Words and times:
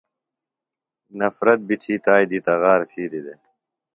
نفرت 1.19 1.59
بیۡ 1.67 1.79
تھی 1.81 1.95
تائی 2.05 2.25
دی 2.29 2.39
تغار 2.47 2.79
تِھیلیۡ 2.89 3.23
دےۡ۔ 3.25 3.39